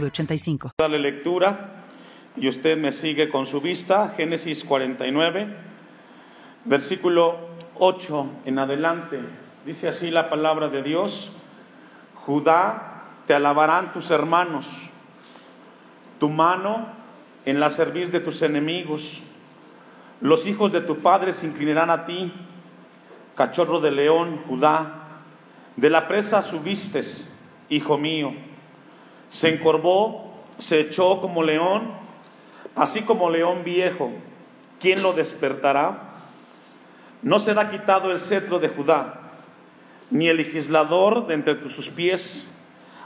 [0.00, 0.72] 906985.
[0.78, 1.84] Dale lectura
[2.36, 4.14] y usted me sigue con su vista.
[4.16, 5.48] Génesis 49,
[6.64, 7.38] versículo
[7.76, 9.20] 8 en adelante.
[9.64, 11.32] Dice así la palabra de Dios.
[12.14, 14.90] Judá, te alabarán tus hermanos.
[16.18, 16.86] Tu mano
[17.44, 19.22] en la cerviz de tus enemigos.
[20.20, 22.32] Los hijos de tu padre se inclinarán a ti.
[23.36, 25.00] Cachorro de león, Judá.
[25.76, 27.02] De la presa subiste,
[27.68, 28.32] hijo mío.
[29.34, 31.90] Se encorvó, se echó como león,
[32.76, 34.12] así como león viejo.
[34.78, 36.20] ¿Quién lo despertará?
[37.20, 39.32] No será quitado el cetro de Judá,
[40.12, 42.56] ni el legislador de entre sus pies,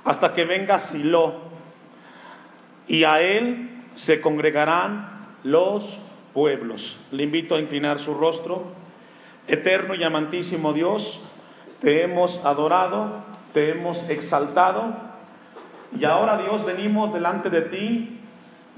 [0.04, 1.36] hasta que venga Silo,
[2.86, 5.98] y a él se congregarán los
[6.34, 6.98] pueblos.
[7.10, 8.64] Le invito a inclinar su rostro.
[9.46, 11.22] Eterno y amantísimo Dios,
[11.80, 15.07] te hemos adorado, te hemos exaltado,
[15.96, 18.20] y ahora Dios venimos delante de ti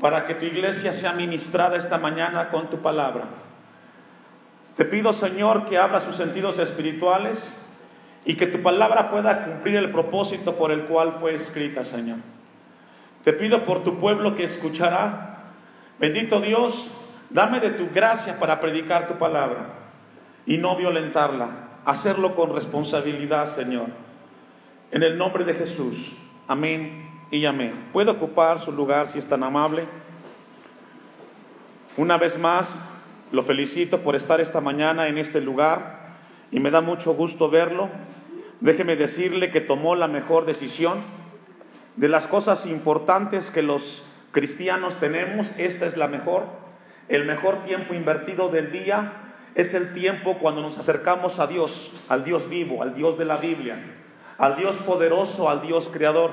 [0.01, 3.25] para que tu iglesia sea ministrada esta mañana con tu palabra.
[4.77, 7.71] Te pido, Señor, que abra sus sentidos espirituales
[8.25, 12.19] y que tu palabra pueda cumplir el propósito por el cual fue escrita, Señor.
[13.25, 15.39] Te pido por tu pueblo que escuchará.
[15.99, 16.93] Bendito Dios,
[17.29, 19.75] dame de tu gracia para predicar tu palabra
[20.47, 21.69] y no violentarla.
[21.85, 23.89] Hacerlo con responsabilidad, Señor.
[24.93, 26.17] En el nombre de Jesús.
[26.51, 27.91] Amén y amén.
[27.93, 29.85] ¿Puede ocupar su lugar si es tan amable?
[31.97, 32.81] Una vez más,
[33.31, 36.17] lo felicito por estar esta mañana en este lugar
[36.51, 37.89] y me da mucho gusto verlo.
[38.59, 40.99] Déjeme decirle que tomó la mejor decisión.
[41.95, 44.03] De las cosas importantes que los
[44.33, 46.47] cristianos tenemos, esta es la mejor.
[47.07, 49.13] El mejor tiempo invertido del día
[49.55, 53.37] es el tiempo cuando nos acercamos a Dios, al Dios vivo, al Dios de la
[53.37, 54.00] Biblia,
[54.41, 56.31] al Dios poderoso, al Dios creador.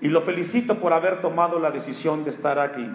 [0.00, 2.90] Y lo felicito por haber tomado la decisión de estar aquí.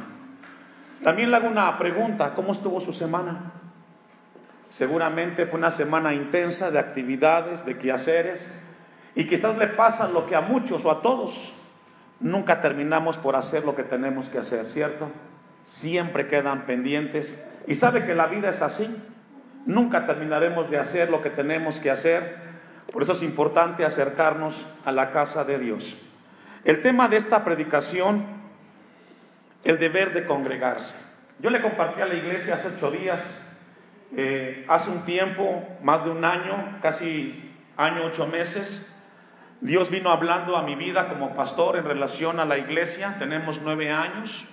[1.03, 3.53] También le hago una pregunta, ¿cómo estuvo su semana?
[4.69, 8.61] Seguramente fue una semana intensa de actividades, de quehaceres,
[9.15, 11.53] y quizás le pasa lo que a muchos o a todos,
[12.19, 15.09] nunca terminamos por hacer lo que tenemos que hacer, ¿cierto?
[15.63, 17.47] Siempre quedan pendientes.
[17.67, 18.89] Y sabe que la vida es así,
[19.65, 22.46] nunca terminaremos de hacer lo que tenemos que hacer,
[22.91, 25.97] por eso es importante acercarnos a la casa de Dios.
[26.63, 28.25] El tema de esta predicación,
[29.63, 30.95] el deber de congregarse.
[31.39, 33.55] Yo le compartí a la iglesia hace ocho días,
[34.15, 38.97] eh, hace un tiempo, más de un año, casi año, ocho meses,
[39.61, 43.91] Dios vino hablando a mi vida como pastor en relación a la iglesia, tenemos nueve
[43.91, 44.45] años,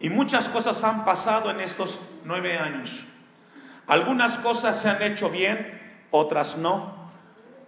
[0.00, 3.06] y muchas cosas han pasado en estos nueve años.
[3.88, 6.97] Algunas cosas se han hecho bien, otras no.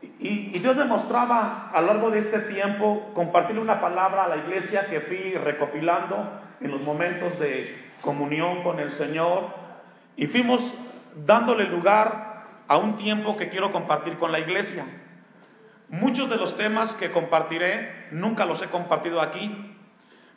[0.03, 4.38] Y, Dios me mostraba a lo largo de este tiempo compartirle una palabra a la
[4.38, 9.49] iglesia que fui recopilando en los momentos de comunión con el Señor
[10.16, 10.75] y fuimos
[11.27, 14.87] dándole lugar a un tiempo que quiero compartir con la iglesia.
[15.88, 19.77] Muchos de los temas que compartiré nunca los he compartido aquí.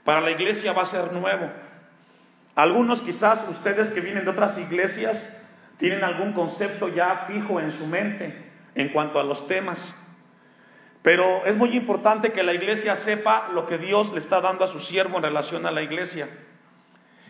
[0.03, 1.49] Para la iglesia va a ser nuevo.
[2.55, 5.41] Algunos quizás ustedes que vienen de otras iglesias
[5.77, 9.99] tienen algún concepto ya fijo en su mente en cuanto a los temas.
[11.01, 14.67] Pero es muy importante que la iglesia sepa lo que Dios le está dando a
[14.67, 16.29] su siervo en relación a la iglesia.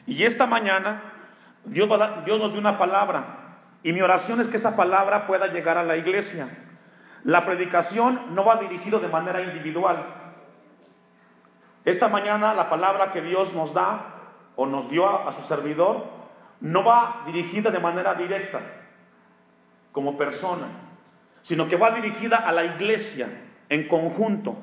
[0.06, 1.02] Y esta mañana
[1.66, 5.84] Dios, nos dio una palabra y mi oración es que esa palabra pueda llegar a
[5.84, 6.48] la iglesia.
[7.24, 10.06] La predicación no va dirigido de manera individual.
[11.84, 14.06] Esta mañana la palabra que Dios nos da
[14.56, 16.06] o nos dio a su servidor
[16.60, 18.62] no va dirigida de manera directa
[19.92, 20.68] como persona
[21.44, 23.28] sino que va dirigida a la iglesia
[23.70, 24.58] en conjunto.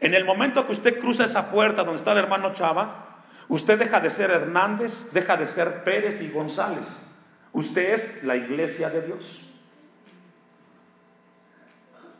[0.00, 4.00] En el momento que usted cruza esa puerta donde está el hermano Chava, usted deja
[4.00, 7.10] de ser Hernández, deja de ser Pérez y González.
[7.52, 9.42] Usted es la iglesia de Dios.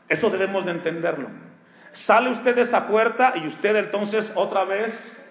[0.08, 1.28] Eso debemos de entenderlo.
[1.92, 5.30] Sale usted de esa puerta y usted entonces otra vez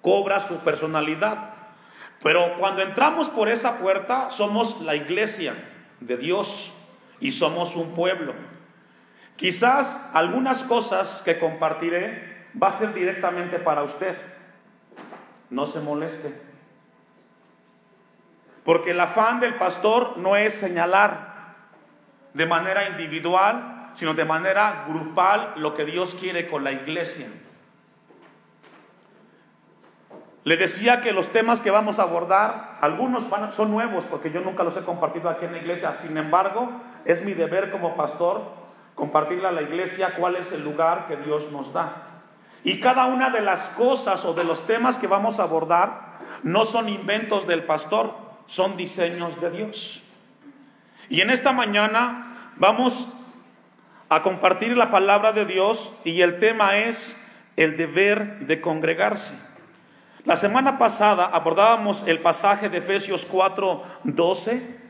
[0.00, 1.54] cobra su personalidad.
[2.22, 5.54] Pero cuando entramos por esa puerta somos la iglesia
[6.00, 6.79] de Dios
[7.20, 8.34] y somos un pueblo.
[9.36, 14.16] Quizás algunas cosas que compartiré va a ser directamente para usted.
[15.48, 16.40] No se moleste.
[18.64, 21.54] Porque el afán del pastor no es señalar
[22.34, 27.26] de manera individual, sino de manera grupal lo que Dios quiere con la iglesia.
[30.42, 34.62] Le decía que los temas que vamos a abordar, algunos son nuevos porque yo nunca
[34.62, 35.96] los he compartido aquí en la iglesia.
[35.98, 36.70] Sin embargo,
[37.04, 38.42] es mi deber como pastor
[38.94, 42.06] compartirle a la iglesia cuál es el lugar que Dios nos da.
[42.64, 46.64] Y cada una de las cosas o de los temas que vamos a abordar no
[46.64, 48.14] son inventos del pastor,
[48.46, 50.02] son diseños de Dios.
[51.08, 53.08] Y en esta mañana vamos
[54.08, 57.16] a compartir la palabra de Dios y el tema es
[57.56, 59.49] el deber de congregarse.
[60.24, 64.80] La semana pasada abordábamos el pasaje de Efesios 4, 12,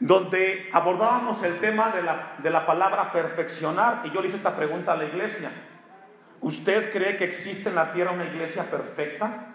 [0.00, 4.00] donde abordábamos el tema de la, de la palabra perfeccionar.
[4.04, 5.50] Y yo le hice esta pregunta a la iglesia.
[6.40, 9.52] ¿Usted cree que existe en la tierra una iglesia perfecta?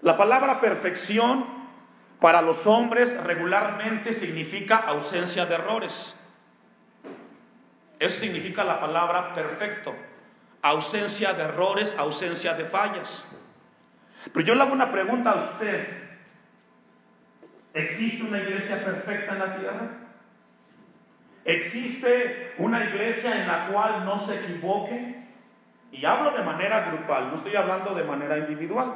[0.00, 1.44] La palabra perfección
[2.18, 6.18] para los hombres regularmente significa ausencia de errores.
[7.98, 9.94] Eso significa la palabra perfecto
[10.68, 13.24] ausencia de errores, ausencia de fallas.
[14.32, 15.86] Pero yo le hago una pregunta a usted.
[17.74, 19.88] ¿Existe una iglesia perfecta en la tierra?
[21.44, 25.24] ¿Existe una iglesia en la cual no se equivoque?
[25.92, 28.94] Y hablo de manera grupal, no estoy hablando de manera individual.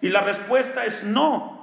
[0.00, 1.56] Y la respuesta es no.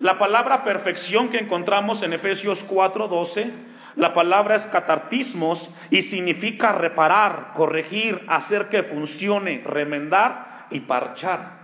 [0.00, 7.52] La palabra perfección que encontramos en Efesios 4:12 la palabra es catartismos y significa reparar,
[7.54, 11.62] corregir, hacer que funcione, remendar y parchar.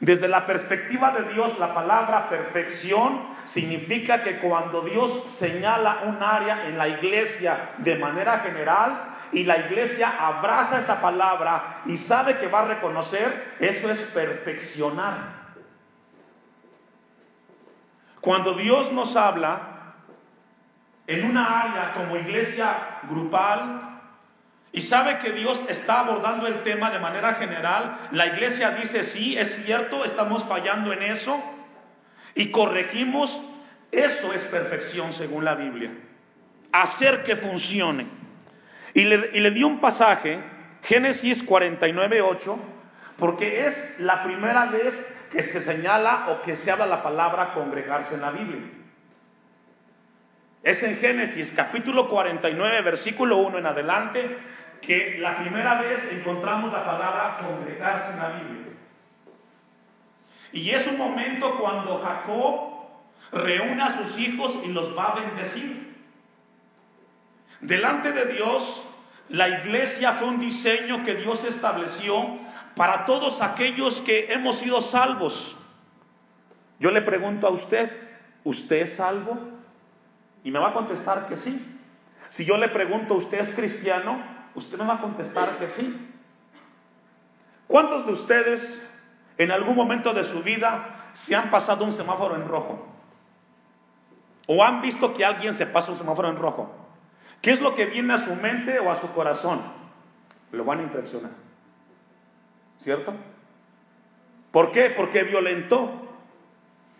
[0.00, 6.66] Desde la perspectiva de Dios, la palabra perfección significa que cuando Dios señala un área
[6.66, 12.48] en la iglesia de manera general y la iglesia abraza esa palabra y sabe que
[12.48, 15.44] va a reconocer, eso es perfeccionar.
[18.20, 19.73] Cuando Dios nos habla,
[21.06, 24.00] en una área como iglesia grupal
[24.72, 29.36] y sabe que Dios está abordando el tema de manera general, la iglesia dice, sí,
[29.38, 31.40] es cierto, estamos fallando en eso
[32.34, 33.40] y corregimos,
[33.92, 35.92] eso es perfección según la Biblia.
[36.72, 38.06] Hacer que funcione.
[38.94, 40.40] Y le, y le di un pasaje,
[40.82, 42.58] Génesis 49, 8,
[43.16, 48.14] porque es la primera vez que se señala o que se habla la palabra congregarse
[48.14, 48.62] en la Biblia.
[50.64, 54.38] Es en Génesis capítulo 49, versículo 1 en adelante,
[54.80, 58.72] que la primera vez encontramos la palabra congregarse en la Biblia.
[60.54, 62.86] Y es un momento cuando Jacob
[63.30, 65.94] reúne a sus hijos y los va a bendecir.
[67.60, 68.86] Delante de Dios,
[69.28, 72.38] la iglesia fue un diseño que Dios estableció
[72.74, 75.58] para todos aquellos que hemos sido salvos.
[76.78, 77.90] Yo le pregunto a usted,
[78.44, 79.53] ¿usted es salvo?
[80.44, 81.80] Y me va a contestar que sí.
[82.28, 84.22] Si yo le pregunto, ¿usted es cristiano?
[84.54, 86.10] Usted me va a contestar que sí.
[87.66, 88.94] ¿Cuántos de ustedes
[89.38, 92.86] en algún momento de su vida se han pasado un semáforo en rojo?
[94.46, 96.70] ¿O han visto que alguien se pasa un semáforo en rojo?
[97.40, 99.60] ¿Qué es lo que viene a su mente o a su corazón?
[100.52, 101.30] Lo van a infeccionar.
[102.78, 103.14] ¿Cierto?
[104.50, 104.90] ¿Por qué?
[104.90, 106.03] Porque violentó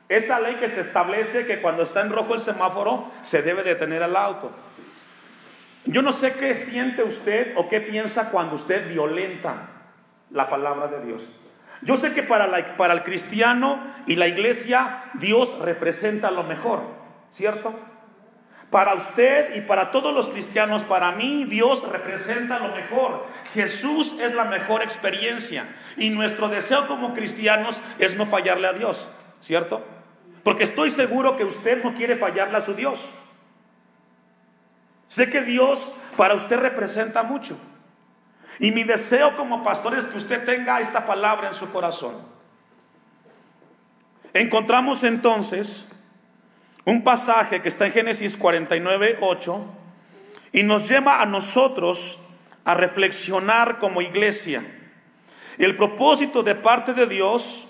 [0.08, 4.02] esa ley que se establece que cuando está en rojo el semáforo se debe detener
[4.02, 4.50] al auto.
[5.86, 9.68] Yo no sé qué siente usted o qué piensa cuando usted violenta
[10.30, 11.30] la palabra de Dios.
[11.82, 16.82] Yo sé que para, la, para el cristiano y la iglesia Dios representa lo mejor,
[17.30, 17.74] ¿cierto?
[18.70, 23.26] Para usted y para todos los cristianos, para mí Dios representa lo mejor.
[23.52, 25.64] Jesús es la mejor experiencia
[25.96, 29.06] y nuestro deseo como cristianos es no fallarle a Dios,
[29.40, 29.84] ¿cierto?
[30.44, 33.10] Porque estoy seguro que usted no quiere fallarle a su Dios.
[35.08, 37.56] Sé que Dios para usted representa mucho.
[38.60, 42.14] Y mi deseo como pastor es que usted tenga esta palabra en su corazón.
[44.32, 45.88] Encontramos entonces
[46.84, 49.64] un pasaje que está en Génesis 49, 8
[50.52, 52.18] y nos lleva a nosotros
[52.64, 54.62] a reflexionar como iglesia.
[55.56, 57.68] El propósito de parte de Dios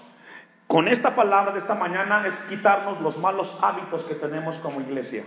[0.66, 5.25] con esta palabra de esta mañana es quitarnos los malos hábitos que tenemos como iglesia.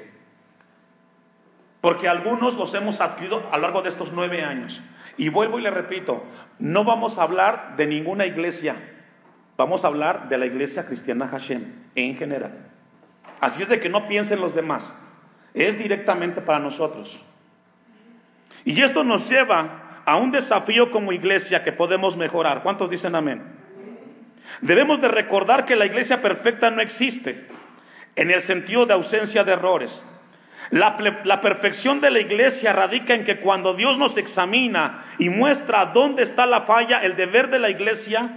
[1.82, 4.82] Porque algunos los hemos adquirido a lo largo de estos nueve años.
[5.16, 6.24] Y vuelvo y le repito,
[6.60, 8.76] no vamos a hablar de ninguna iglesia,
[9.58, 11.64] vamos a hablar de la iglesia cristiana Hashem
[11.96, 12.68] en general.
[13.40, 14.94] Así es de que no piensen los demás,
[15.54, 17.22] es directamente para nosotros.
[18.66, 22.64] Y esto nos lleva a un desafío como iglesia que podemos mejorar.
[22.64, 23.57] ¿Cuántos dicen amén?
[24.62, 27.48] Debemos de recordar que la iglesia perfecta no existe
[28.16, 30.04] en el sentido de ausencia de errores.
[30.70, 35.86] La, la, perfección de la iglesia radica en que cuando Dios nos examina y muestra
[35.86, 38.30] dónde está la falla, el deber de la iglesia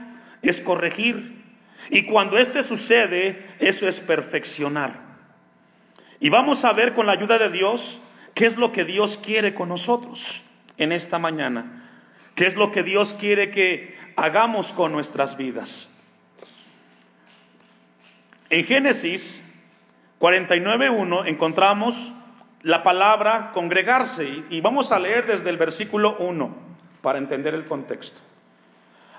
[0.42, 1.42] es corregir.
[1.88, 5.00] Y cuando esto sucede, eso es perfeccionar.
[6.20, 8.00] Y vamos a ver con la ayuda de Dios
[8.34, 10.42] qué es lo que Dios quiere con nosotros
[10.76, 11.88] en esta mañana.
[12.34, 15.89] ¿Qué es lo que Dios quiere que hagamos con nuestras vidas?
[18.50, 19.44] En Génesis
[20.18, 22.12] 49.1 encontramos
[22.62, 26.52] la palabra congregarse y vamos a leer desde el versículo 1
[27.00, 28.20] para entender el contexto.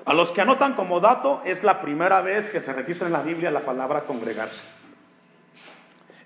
[0.03, 3.21] A los que anotan como dato, es la primera vez que se registra en la
[3.21, 4.65] Biblia la palabra congregarse.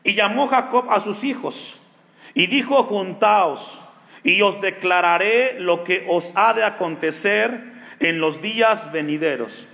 [0.03, 1.79] Y llamó Jacob a sus hijos
[2.33, 3.79] y dijo, juntaos
[4.23, 7.61] y os declararé lo que os ha de acontecer
[7.99, 9.67] en los días venideros.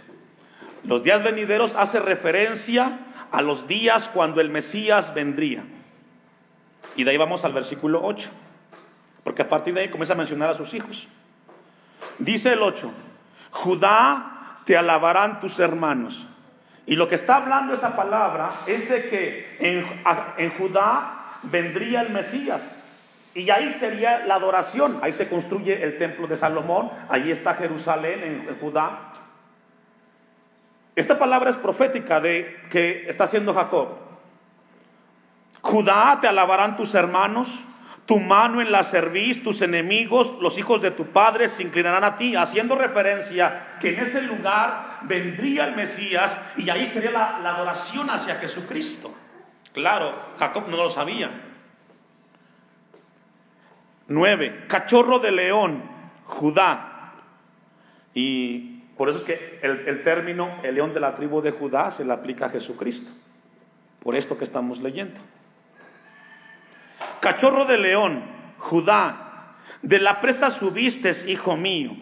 [0.84, 3.00] Los días venideros hace referencia
[3.32, 5.64] a los días cuando el Mesías vendría.
[6.96, 8.30] Y de ahí vamos al versículo 8,
[9.24, 11.08] porque a partir de ahí comienza a mencionar a sus hijos.
[12.20, 12.92] Dice el 8,
[13.52, 16.28] Judá te alabarán tus hermanos
[16.86, 22.84] y lo que está hablando esa palabra es de que en, Judá vendría el Mesías.
[23.34, 25.00] Y ahí sería la adoración.
[25.02, 26.92] Ahí se construye el templo de Salomón.
[27.08, 29.11] Ahí está Jerusalén en, Judá.
[30.96, 33.90] Esta palabra es profética de que está haciendo Jacob.
[35.62, 37.64] Judá te alabarán tus hermanos,
[38.06, 42.18] tu mano en la cerviz, tus enemigos, los hijos de tu padre se inclinarán a
[42.18, 48.10] ti, haciendo referencia que en ese lugar vendría el Mesías y ahí sería la, adoración
[48.10, 49.14] hacia Jesucristo.
[49.72, 51.30] Claro, Jacob no lo sabía.
[54.08, 55.84] Nueve, cachorro de león,
[56.26, 57.14] Judá.
[58.14, 62.06] Y por eso es que el, término el león de la tribu de Judá se
[62.06, 63.12] le aplica a Jesucristo.
[64.04, 65.20] Por esto que estamos leyendo.
[67.20, 68.24] Cachorro de león,
[68.58, 71.96] Judá, de la presa subiste, hijo mío.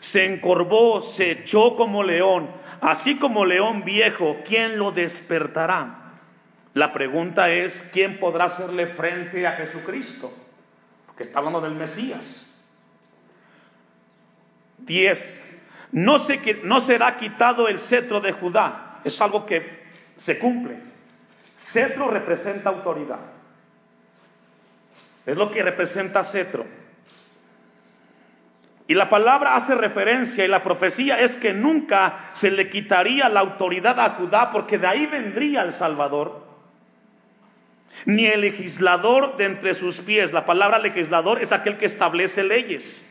[0.00, 6.02] Se encorvó, se echó como león, así como león viejo, ¿quién lo despertará?
[6.74, 10.32] La pregunta es, ¿quién podrá hacerle frente a Jesucristo?
[11.06, 12.48] Porque está hablando del Mesías.
[14.78, 15.51] 10.
[15.92, 16.16] No,
[16.64, 19.00] no será quitado el cetro de Judá.
[19.04, 19.82] Es algo que
[20.16, 20.78] se cumple.
[21.56, 23.20] Cetro representa autoridad.
[25.26, 26.66] Es lo que representa cetro.
[28.88, 33.40] Y la palabra hace referencia y la profecía es que nunca se le quitaría la
[33.40, 36.42] autoridad a Judá porque de ahí vendría el Salvador.
[38.06, 40.32] Ni el legislador de entre sus pies.
[40.32, 43.04] La palabra legislador es aquel que establece leyes.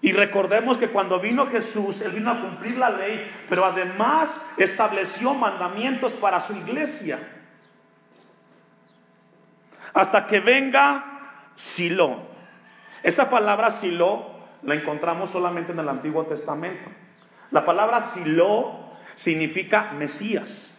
[0.00, 5.34] Y recordemos que cuando vino Jesús, Él vino a cumplir la ley, pero además estableció
[5.34, 7.18] mandamientos para su iglesia
[9.94, 12.22] hasta que venga Silo.
[13.02, 14.26] Esa palabra Silo
[14.62, 16.90] la encontramos solamente en el Antiguo Testamento.
[17.50, 20.74] La palabra Silo significa Mesías.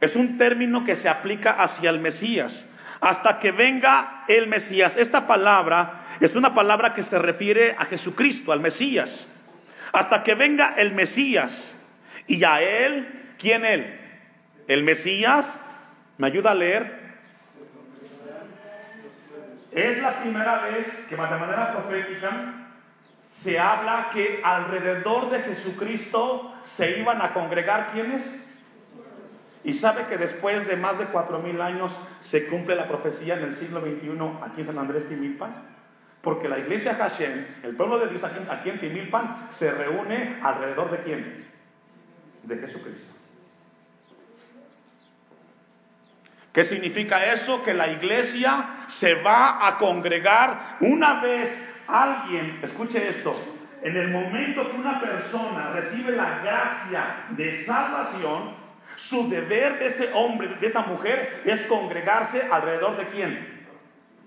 [0.00, 2.68] Es un término que se aplica hacia el Mesías.
[3.00, 4.96] Hasta que venga el Mesías.
[4.96, 9.28] Esta palabra es una palabra que se refiere a Jesucristo, al Mesías.
[9.92, 11.84] Hasta que venga el Mesías.
[12.26, 14.00] Y a él, ¿quién él?
[14.66, 15.60] El Mesías,
[16.18, 17.06] ¿me ayuda a leer?
[19.72, 22.66] Es la primera vez que de manera profética
[23.30, 28.45] se habla que alrededor de Jesucristo se iban a congregar quienes.
[29.66, 33.42] Y sabe que después de más de cuatro mil años se cumple la profecía en
[33.42, 34.10] el siglo XXI
[34.44, 35.56] aquí en San Andrés Timilpan.
[36.20, 40.98] Porque la iglesia Hashem, el pueblo de Dios aquí en Timilpan, se reúne alrededor de
[40.98, 41.48] quién?
[42.44, 43.12] De Jesucristo.
[46.52, 47.64] ¿Qué significa eso?
[47.64, 53.34] Que la iglesia se va a congregar una vez alguien, escuche esto,
[53.82, 58.65] en el momento que una persona recibe la gracia de salvación,
[58.96, 63.66] su deber de ese hombre, de esa mujer, es congregarse alrededor de quién?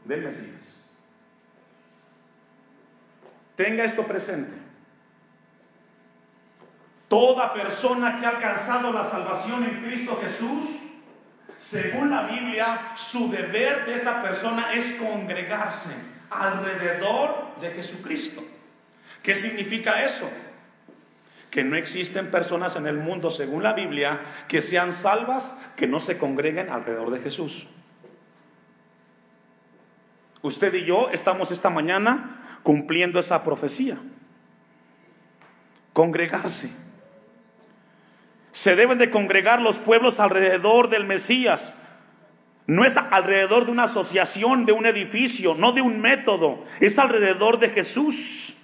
[0.05, 0.77] Del Mesías.
[3.55, 4.53] Tenga esto presente.
[7.09, 10.65] Toda persona que ha alcanzado la salvación en Cristo Jesús,
[11.57, 15.93] según la Biblia, su deber de esa persona es congregarse
[16.29, 18.43] alrededor de Jesucristo.
[19.23, 20.29] ¿Qué significa eso?
[21.49, 25.99] Que no existen personas en el mundo, según la Biblia, que sean salvas, que no
[25.99, 27.67] se congreguen alrededor de Jesús.
[30.41, 33.97] Usted y yo estamos esta mañana cumpliendo esa profecía.
[35.93, 36.71] Congregarse.
[38.51, 41.75] Se deben de congregar los pueblos alrededor del Mesías.
[42.67, 47.59] No es alrededor de una asociación, de un edificio, no de un método, es alrededor
[47.59, 48.55] de Jesús.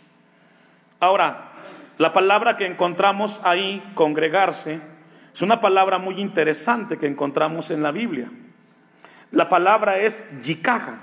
[1.00, 1.52] Ahora,
[1.98, 4.82] la palabra que encontramos ahí, congregarse,
[5.34, 8.30] es una palabra muy interesante que encontramos en la Biblia.
[9.32, 11.00] La palabra es yikaja.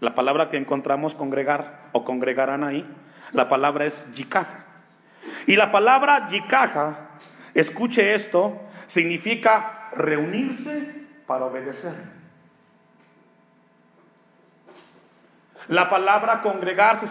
[0.00, 2.84] La palabra que encontramos congregar o congregarán ahí,
[3.32, 4.64] la palabra es yikaja.
[5.46, 7.10] Y la palabra yikaja,
[7.54, 11.94] escuche esto, significa reunirse para obedecer.
[15.68, 17.06] La palabra congregarse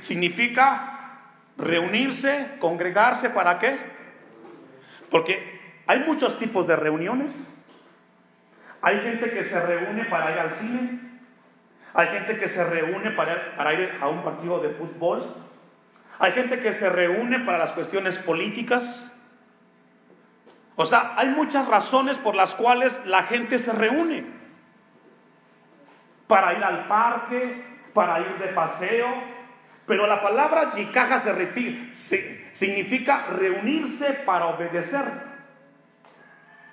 [0.00, 0.95] significa
[1.58, 3.78] reunirse, congregarse para qué?
[5.10, 7.52] Porque hay muchos tipos de reuniones.
[8.82, 11.00] Hay gente que se reúne para ir al cine.
[11.94, 15.34] Hay gente que se reúne para, ir a un partido de fútbol.
[16.18, 19.10] Hay gente que se reúne para las cuestiones políticas.
[20.76, 24.26] O sea, hay muchas razones por las cuales la gente se reúne.
[26.26, 29.06] Para ir al parque, para ir de paseo.
[29.86, 35.04] Pero la palabra yikaja se refiere, significa reunirse para obedecer.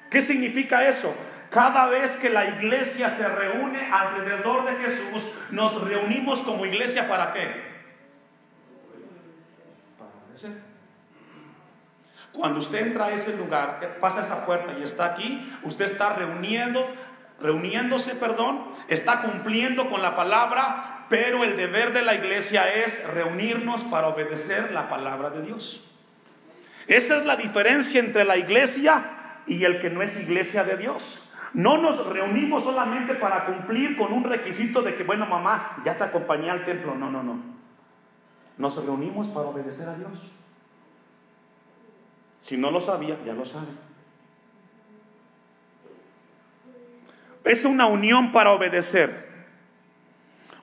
[0.09, 1.15] ¿Qué significa eso?
[1.49, 7.33] Cada vez que la iglesia se reúne alrededor de Jesús, nos reunimos como iglesia para
[7.33, 7.63] qué?
[9.99, 10.51] Para obedecer.
[12.31, 16.83] Cuando usted entra a ese lugar, pasa esa puerta y está aquí, usted está reuniendo,
[17.39, 23.83] reuniéndose, perdón, está cumpliendo con la palabra, pero el deber de la iglesia es reunirnos
[23.83, 25.89] para obedecer la palabra de Dios.
[26.87, 29.03] Esa es la diferencia entre la iglesia
[29.45, 31.23] y el que no es iglesia de Dios.
[31.53, 36.03] No nos reunimos solamente para cumplir con un requisito de que, bueno, mamá, ya te
[36.03, 36.95] acompañé al templo.
[36.95, 37.39] No, no, no.
[38.57, 40.23] Nos reunimos para obedecer a Dios.
[42.41, 43.67] Si no lo sabía, ya lo sabe.
[47.43, 49.32] Es una unión para obedecer.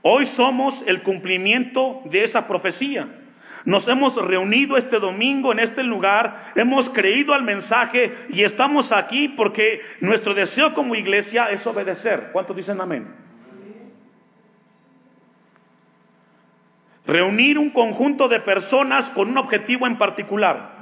[0.03, 3.09] Hoy somos el cumplimiento de esa profecía.
[3.67, 9.29] Nos hemos reunido este domingo en este lugar, hemos creído al mensaje y estamos aquí
[9.29, 12.31] porque nuestro deseo como iglesia es obedecer.
[12.33, 13.15] ¿Cuántos dicen amén?
[17.07, 20.81] Reunir un conjunto de personas con un objetivo en particular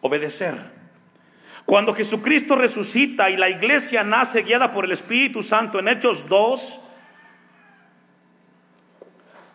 [0.00, 0.54] obedecer.
[1.66, 6.80] Cuando Jesucristo resucita y la iglesia nace guiada por el Espíritu Santo en Hechos 2,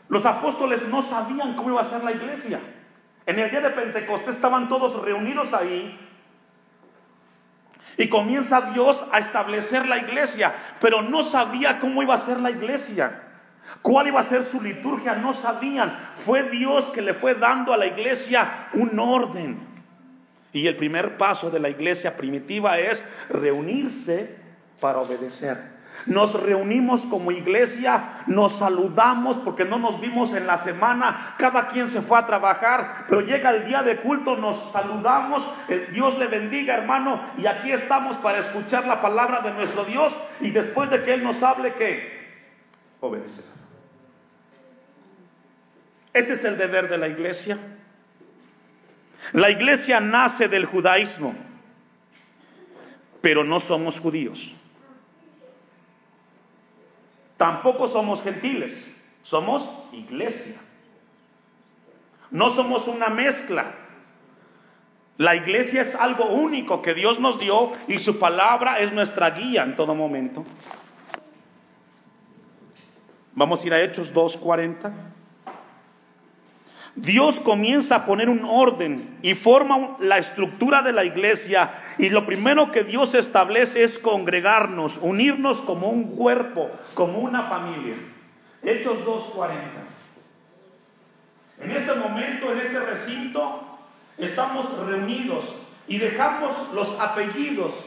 [0.08, 2.60] los apóstoles no sabían cómo iba a ser la iglesia.
[3.26, 6.00] En el día de Pentecostés estaban todos reunidos ahí
[7.98, 12.52] y comienza Dios a establecer la iglesia, pero no sabía cómo iba a ser la
[12.52, 13.22] iglesia.
[13.82, 15.16] ¿Cuál iba a ser su liturgia?
[15.16, 15.98] No sabían.
[16.14, 19.60] Fue Dios que le fue dando a la iglesia un orden.
[20.54, 24.38] Y el primer paso de la iglesia primitiva es reunirse
[24.80, 25.75] para obedecer.
[26.06, 31.88] Nos reunimos como iglesia, nos saludamos porque no nos vimos en la semana, cada quien
[31.88, 35.48] se fue a trabajar, pero llega el día de culto, nos saludamos,
[35.92, 40.52] Dios le bendiga hermano, y aquí estamos para escuchar la palabra de nuestro Dios y
[40.52, 42.16] después de que Él nos hable, ¿qué?
[43.00, 43.46] Obedecer.
[46.14, 47.58] Ese es el deber de la iglesia.
[49.34, 51.36] La iglesia nace del judaísmo,
[53.22, 54.56] pero no somos judíos.
[57.38, 60.56] Tampoco somos gentiles, somos iglesia.
[62.32, 63.76] No somos una mezcla.
[65.18, 69.64] La iglesia es algo único que Dios nos dio y su palabra es nuestra guía
[69.64, 70.44] en todo momento.
[73.34, 75.15] Vamos a ir a Hechos 2.40.
[76.96, 82.26] Dios comienza a poner un orden y forma la estructura de la iglesia y lo
[82.26, 87.96] primero que Dios establece es congregarnos, unirnos como un cuerpo, como una familia.
[88.64, 89.52] Hechos 2.40.
[91.60, 93.78] En este momento, en este recinto,
[94.18, 95.54] estamos reunidos
[95.90, 97.86] y dejamos los apellidos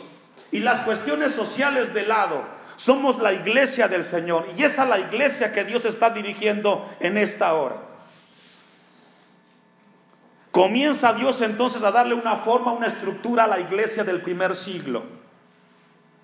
[0.53, 2.45] y las cuestiones sociales de lado.
[2.77, 7.17] Somos la iglesia del Señor y esa es la iglesia que Dios está dirigiendo en
[7.17, 7.88] esta hora.
[10.59, 15.05] Comienza Dios entonces a darle una forma, una estructura a la iglesia del primer siglo.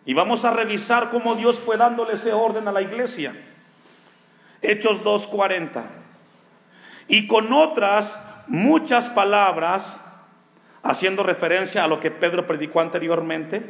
[0.04, 3.32] Y vamos a revisar cómo Dios fue dándole ese orden a la iglesia.
[4.60, 5.84] Hechos 2.40.
[7.06, 8.18] Y con otras
[8.48, 10.00] muchas palabras,
[10.82, 13.62] haciendo referencia a lo que Pedro predicó anteriormente,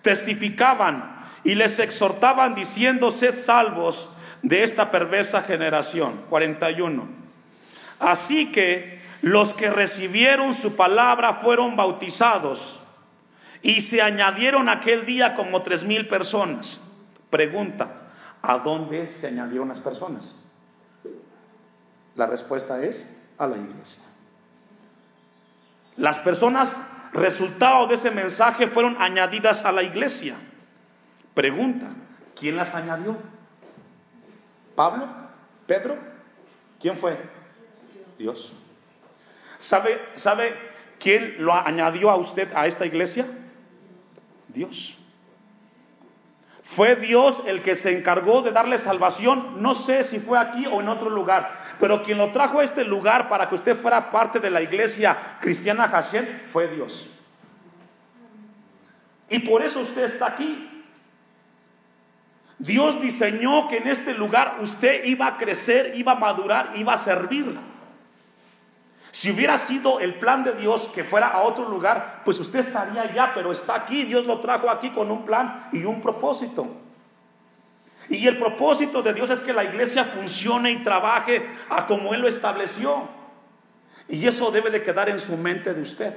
[0.00, 4.08] testificaban y les exhortaban diciendo, sed salvos
[4.40, 6.22] de esta perversa generación.
[6.30, 7.06] 41.
[7.98, 12.80] Así que los que recibieron su palabra fueron bautizados
[13.62, 16.80] y se añadieron aquel día como tres mil personas.
[17.28, 17.88] Pregunta,
[18.42, 20.36] ¿a dónde se añadieron las personas?
[22.16, 24.02] La respuesta es a la iglesia.
[25.96, 26.78] Las personas
[27.12, 30.36] resultado de ese mensaje fueron añadidas a la iglesia.
[31.34, 31.88] Pregunta,
[32.38, 33.16] ¿quién las añadió?
[34.74, 35.08] ¿Pablo?
[35.66, 35.96] ¿Pedro?
[36.80, 37.18] ¿Quién fue?
[38.18, 38.52] Dios.
[39.60, 40.54] ¿Sabe, ¿Sabe
[40.98, 43.26] quién lo añadió a usted a esta iglesia?
[44.48, 44.96] Dios.
[46.62, 49.62] Fue Dios el que se encargó de darle salvación.
[49.62, 52.84] No sé si fue aquí o en otro lugar, pero quien lo trajo a este
[52.84, 57.10] lugar para que usted fuera parte de la iglesia cristiana Hashem fue Dios.
[59.28, 60.84] Y por eso usted está aquí.
[62.58, 66.98] Dios diseñó que en este lugar usted iba a crecer, iba a madurar, iba a
[66.98, 67.58] servir.
[69.12, 73.02] Si hubiera sido el plan de Dios que fuera a otro lugar, pues usted estaría
[73.02, 74.04] allá, pero está aquí.
[74.04, 76.68] Dios lo trajo aquí con un plan y un propósito.
[78.08, 82.20] Y el propósito de Dios es que la iglesia funcione y trabaje a como Él
[82.20, 83.08] lo estableció.
[84.08, 86.16] Y eso debe de quedar en su mente de usted.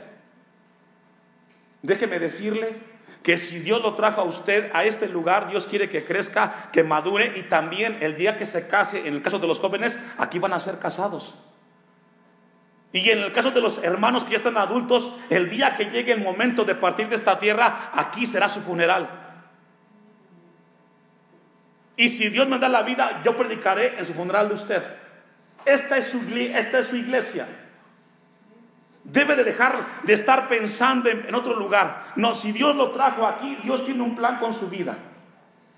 [1.82, 2.77] Déjeme decirle
[3.23, 6.84] que si Dios lo trajo a usted a este lugar, Dios quiere que crezca, que
[6.84, 10.39] madure y también el día que se case, en el caso de los jóvenes, aquí
[10.39, 11.36] van a ser casados.
[12.93, 16.12] Y en el caso de los hermanos que ya están adultos, el día que llegue
[16.12, 19.10] el momento de partir de esta tierra, aquí será su funeral.
[21.97, 24.84] Y si Dios me da la vida, yo predicaré en su funeral de usted.
[25.65, 27.47] Esta es su, esta es su iglesia.
[29.03, 32.13] Debe de dejar de estar pensando en, otro lugar.
[32.15, 34.97] No, si Dios lo trajo aquí, Dios tiene un plan con su vida.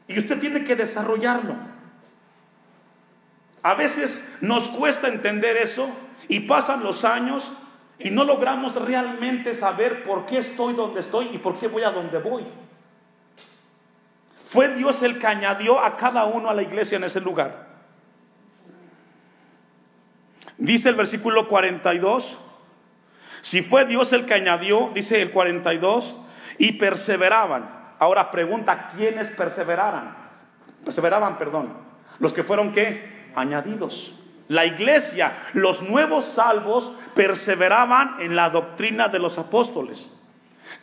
[0.09, 1.55] Y usted tiene que desarrollarlo.
[3.63, 5.89] A veces nos cuesta entender eso
[6.27, 7.51] y pasan los años
[7.99, 11.91] y no logramos realmente saber por qué estoy donde estoy y por qué voy a
[11.91, 12.45] donde voy.
[14.43, 17.67] Fue Dios el que añadió a cada uno a la iglesia en ese lugar.
[20.57, 22.37] Dice el versículo 42,
[23.41, 26.17] si fue Dios el que añadió, dice el 42,
[26.57, 27.93] y perseveraban.
[27.99, 30.15] Ahora pregunta, ¿quiénes perseveraran?
[30.83, 31.73] Perseveraban, perdón.
[32.19, 33.31] Los que fueron qué?
[33.35, 34.24] Añadidos.
[34.47, 40.11] La iglesia, los nuevos salvos perseveraban en la doctrina de los apóstoles.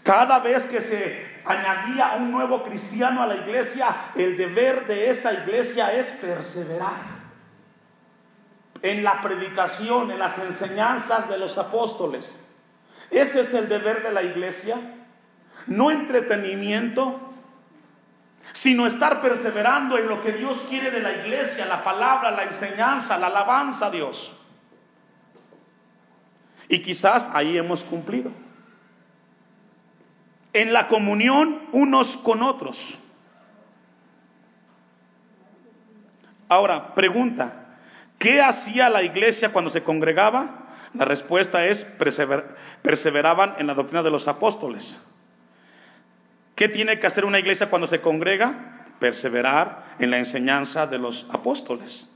[0.03, 5.33] Cada vez que se añadía un nuevo cristiano a la iglesia, el deber de esa
[5.33, 7.22] iglesia es perseverar
[8.83, 12.37] en la predicación, en las enseñanzas de los apóstoles.
[13.11, 14.77] Ese es el deber de la iglesia.
[15.66, 17.32] No entretenimiento,
[18.53, 23.19] sino estar perseverando en lo que Dios quiere de la iglesia, la palabra, la enseñanza,
[23.19, 24.33] la alabanza a Dios.
[26.69, 28.31] Y quizás ahí hemos cumplido.
[30.53, 32.99] En la comunión unos con otros.
[36.49, 37.79] Ahora, pregunta,
[38.19, 40.69] ¿qué hacía la iglesia cuando se congregaba?
[40.93, 41.85] La respuesta es
[42.83, 45.01] perseveraban en la doctrina de los apóstoles.
[46.55, 48.87] ¿Qué tiene que hacer una iglesia cuando se congrega?
[48.99, 52.09] Perseverar en la enseñanza de los apóstoles.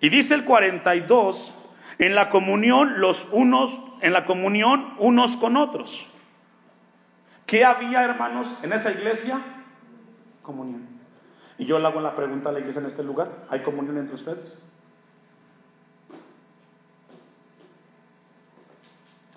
[0.00, 1.54] Y dice el 42,
[1.98, 6.10] en la comunión los unos, en la comunión unos con otros.
[7.46, 9.40] ¿Qué había, hermanos, en esa iglesia?
[10.42, 10.86] Comunión.
[11.56, 14.14] Y yo le hago la pregunta a la iglesia en este lugar, ¿hay comunión entre
[14.14, 14.62] ustedes?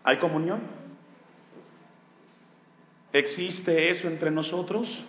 [0.03, 0.61] ¿Hay comunión?
[3.13, 5.05] ¿Existe eso entre nosotros?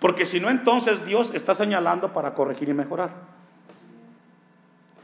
[0.00, 3.10] Porque si no, entonces Dios está señalando para corregir y mejorar.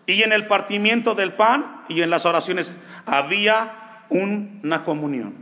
[0.06, 2.74] Y en el partimiento del pan y en las oraciones
[3.06, 5.34] había una comunión.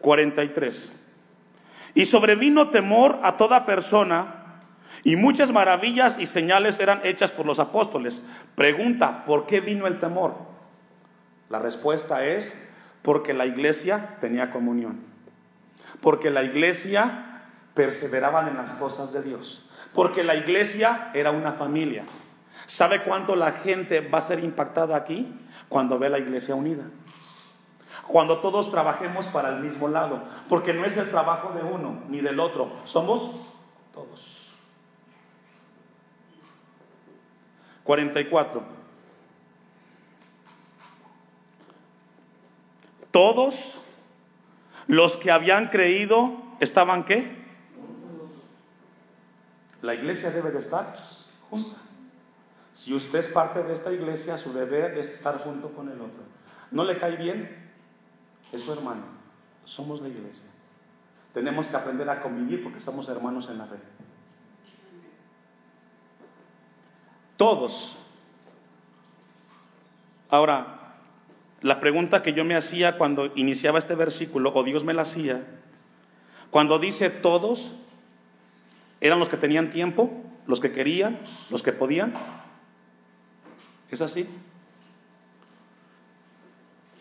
[0.00, 0.94] 43.
[1.94, 4.38] Y sobrevino temor a toda persona
[5.04, 8.22] y muchas maravillas y señales eran hechas por los apóstoles.
[8.54, 10.34] Pregunta, ¿por qué vino el temor?
[11.50, 12.58] La respuesta es
[13.02, 15.00] porque la iglesia tenía comunión,
[16.00, 17.42] porque la iglesia
[17.74, 22.04] perseveraba en las cosas de Dios, porque la iglesia era una familia.
[22.66, 25.32] ¿Sabe cuánto la gente va a ser impactada aquí
[25.68, 26.84] cuando ve la iglesia unida?
[28.06, 32.20] Cuando todos trabajemos para el mismo lado, porque no es el trabajo de uno ni
[32.20, 33.30] del otro, somos
[33.92, 34.48] todos.
[37.84, 38.62] 44.
[43.10, 43.78] Todos
[44.88, 47.38] los que habían creído estaban qué?
[49.82, 50.96] la iglesia debe de estar
[51.48, 51.76] junta.
[52.72, 56.22] Si usted es parte de esta iglesia, su deber es estar junto con el otro.
[56.70, 57.70] ¿No le cae bien?
[58.52, 59.02] Es su hermano.
[59.64, 60.48] Somos la iglesia.
[61.32, 63.76] Tenemos que aprender a convivir porque somos hermanos en la fe.
[67.36, 67.98] Todos.
[70.28, 70.77] Ahora,
[71.60, 75.44] la pregunta que yo me hacía cuando iniciaba este versículo, o Dios me la hacía,
[76.50, 77.72] cuando dice todos,
[79.00, 80.10] ¿eran los que tenían tiempo?
[80.46, 81.18] ¿Los que querían?
[81.50, 82.14] ¿Los que podían?
[83.90, 84.28] ¿Es así?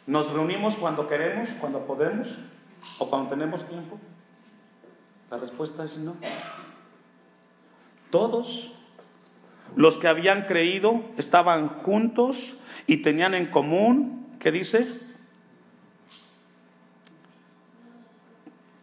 [0.06, 2.40] ¿Nos reunimos cuando queremos, cuando podemos
[2.98, 4.00] o cuando tenemos tiempo?
[5.30, 6.16] La respuesta es no.
[8.10, 8.74] Todos
[9.76, 14.88] los que habían creído estaban juntos y tenían en común, ¿qué dice?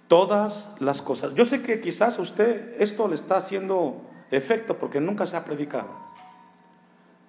[0.08, 1.34] Todas las cosas.
[1.34, 5.88] Yo sé que quizás usted esto le está haciendo efecto porque nunca se ha predicado.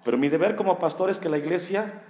[0.04, 2.02] Pero mi deber como pastor es que la iglesia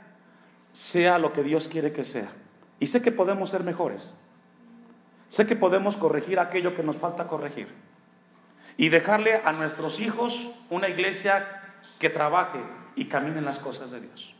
[0.72, 2.32] sea lo que Dios quiere que sea.
[2.80, 4.12] Y sé que podemos ser mejores.
[5.28, 7.68] Sé que podemos corregir aquello que nos falta corregir.
[8.76, 11.62] Y dejarle a nuestros hijos una iglesia
[12.00, 12.58] que trabaje
[12.96, 14.35] y camine en las cosas de Dios.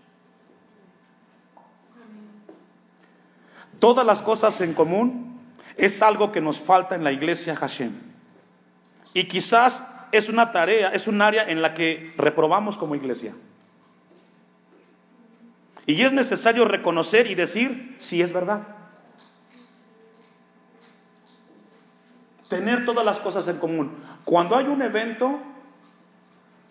[3.79, 5.41] Todas las cosas en común
[5.77, 7.93] es algo que nos falta en la iglesia Hashem.
[9.12, 13.35] Y quizás es una tarea, es un área en la que reprobamos como iglesia.
[15.87, 18.62] Y es necesario reconocer y decir si es verdad.
[22.49, 23.93] Tener todas las cosas en común.
[24.25, 25.41] Cuando hay un evento,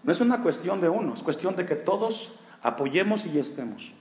[0.03, 3.93] no es una cuestión de uno, es cuestión de que todos apoyemos y estemos.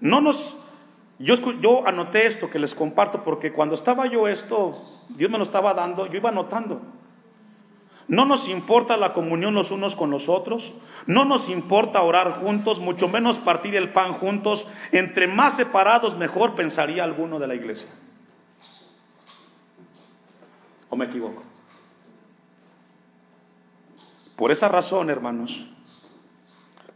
[0.00, 0.56] No nos
[1.22, 5.72] yo, anoté esto que les comparto porque cuando estaba yo esto, Dios me lo estaba
[5.72, 6.82] dando, yo iba anotando.
[8.08, 10.74] No nos importa la comunión los unos con los otros,
[11.06, 14.66] no nos importa orar juntos, mucho menos partir el pan juntos.
[14.90, 17.88] Entre más separados, mejor pensaría alguno de la iglesia.
[20.88, 21.44] ¿O me equivoco?
[24.34, 25.70] Por esa razón, hermanos,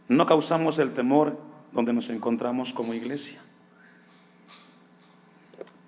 [0.09, 1.39] no causamos el temor
[1.71, 3.41] donde nos encontramos como iglesia.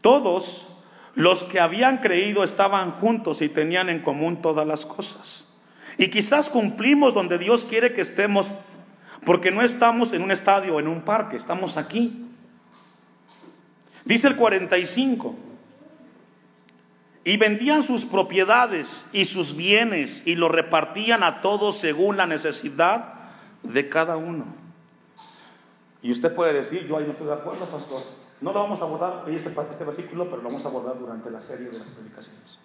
[0.01, 0.67] Todos
[1.15, 5.45] los que habían creído estaban juntos y tenían en común todas las cosas.
[5.97, 8.49] Y quizás cumplimos donde Dios quiere que estemos,
[9.25, 12.25] porque no estamos en un estadio o en un parque, estamos aquí.
[14.05, 15.35] Dice el 45,
[17.25, 23.13] y vendían sus propiedades y sus bienes y lo repartían a todos según la necesidad
[23.63, 24.45] de cada uno.
[26.01, 28.18] Y usted puede decir, yo ahí no estoy de acuerdo, pastor.
[28.41, 31.29] No lo vamos a abordar hoy este, este versículo, pero lo vamos a abordar durante
[31.29, 32.59] la serie de las predicaciones.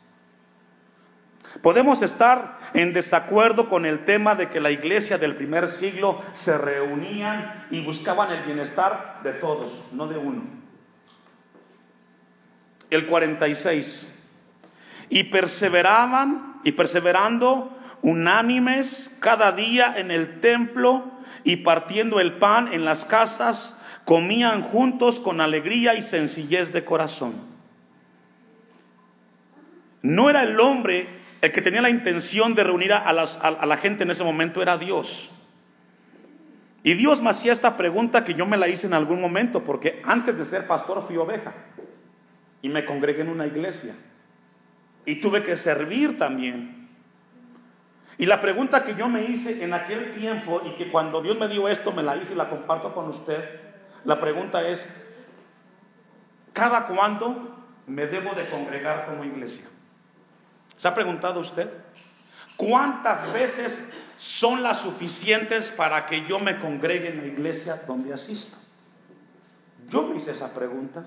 [1.62, 6.58] Podemos estar en desacuerdo con el tema de que la iglesia del primer siglo se
[6.58, 10.42] reunían y buscaban el bienestar de todos, no de uno.
[12.90, 14.22] El 46.
[15.10, 21.04] Y perseveraban y perseverando unánimes cada día en el templo
[21.44, 27.34] y partiendo el pan en las casas comían juntos con alegría y sencillez de corazón.
[30.02, 31.08] No era el hombre
[31.40, 35.30] el que tenía la intención de reunir a, la gente en ese momento, era Dios.
[36.82, 40.02] Y Dios me hacía esta pregunta que yo me la hice en algún momento, porque
[40.04, 41.52] antes de ser pastor fui oveja
[42.62, 43.94] y me congregué en una iglesia
[45.04, 46.88] y tuve que servir también.
[48.16, 51.48] Y la pregunta que yo me hice en aquel tiempo y que cuando Dios me
[51.48, 53.63] dio esto me la hice y la comparto con usted,
[54.04, 54.88] la pregunta es,
[56.52, 59.64] ¿cada cuánto me debo de congregar como iglesia?
[60.76, 61.70] ¿Se ha preguntado usted?
[62.56, 68.58] ¿Cuántas veces son las suficientes para que yo me congregue en la iglesia donde asisto?
[69.88, 71.04] Yo me hice esa pregunta.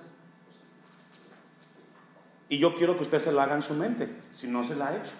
[2.49, 4.87] Y yo quiero que usted se la haga en su mente, si no se la
[4.87, 5.13] ha hecho.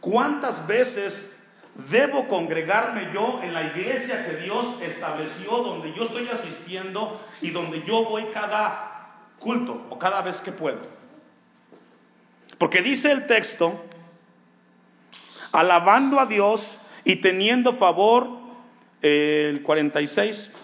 [0.00, 1.33] ¿Cuántas veces
[1.74, 7.82] Debo congregarme yo en la iglesia que Dios estableció, donde yo estoy asistiendo y donde
[7.82, 9.10] yo voy cada
[9.40, 10.78] culto o cada vez que puedo.
[12.58, 13.84] Porque dice el texto,
[15.50, 18.28] alabando a Dios y teniendo favor,
[19.02, 20.54] el 46,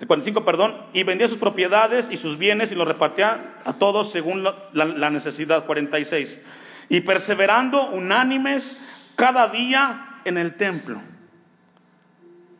[0.00, 4.10] el 45, perdón, y vendía sus propiedades y sus bienes y los repartía a todos
[4.10, 6.42] según la, la necesidad, 46.
[6.88, 8.76] Y perseverando unánimes
[9.14, 11.00] cada día en el templo.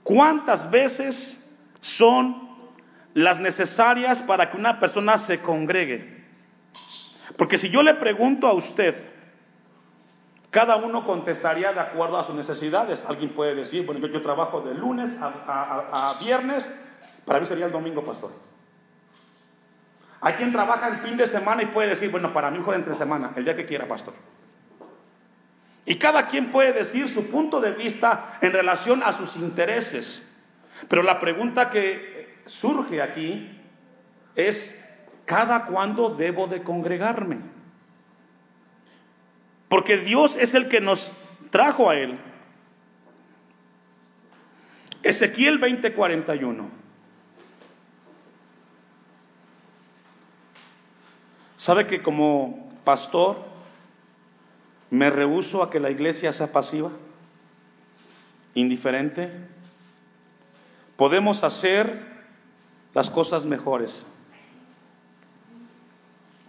[0.02, 2.48] ¿Cuántas veces son
[3.14, 6.24] las necesarias para que una persona se congregue?
[7.36, 8.94] Porque si yo le pregunto a usted,
[10.54, 13.04] Cada uno contestaría de acuerdo a sus necesidades.
[13.08, 16.72] Alguien puede decir, bueno, yo, trabajo de lunes a, viernes,
[17.24, 18.30] para mí sería el domingo, pastor.
[20.20, 22.94] Hay quien trabaja el fin de semana y puede decir, bueno, para mí mejor entre
[22.94, 24.14] semana, el día que quiera, pastor.
[25.86, 30.26] Y cada quien puede decir su punto de vista en relación a sus intereses.
[30.88, 33.60] Pero la pregunta que surge aquí
[34.34, 34.82] es,
[35.24, 37.40] ¿cada cuándo debo de congregarme?
[39.68, 41.12] Porque Dios es el que nos
[41.50, 42.18] trajo a Él.
[45.02, 46.70] Ezequiel 20:41.
[51.58, 53.53] ¿Sabe que como pastor
[54.90, 56.90] me rehuso a que la iglesia sea pasiva,
[58.54, 59.30] indiferente?
[60.96, 62.14] Podemos hacer
[62.94, 64.06] las cosas mejores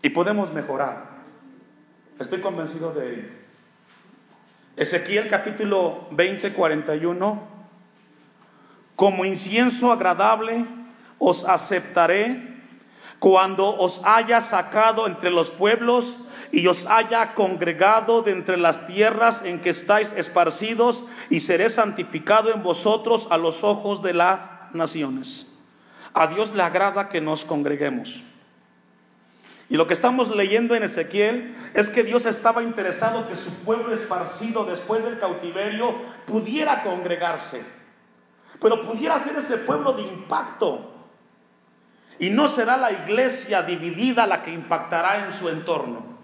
[0.02, 1.16] y podemos mejorar.
[2.20, 3.30] Estoy convencido de ello.
[4.78, 7.48] Ezequiel capítulo 20, 41.
[8.96, 10.66] Como incienso agradable
[11.18, 12.56] os aceptaré
[13.20, 16.20] cuando os haya sacado entre los pueblos
[16.52, 22.54] y os haya congregado de entre las tierras en que estáis esparcidos y seré santificado
[22.54, 24.40] en vosotros a los ojos de las
[24.74, 25.58] naciones.
[26.14, 28.24] A Dios le agrada que nos congreguemos.
[29.68, 33.94] Y lo que estamos leyendo en Ezequiel es que Dios estaba interesado que su pueblo
[33.94, 35.96] esparcido después del cautiverio
[36.28, 37.66] pudiera congregarse,
[38.62, 40.92] pero pudiera ser ese pueblo de impacto.
[42.20, 46.15] Y no será la iglesia dividida la que impactará en su entorno.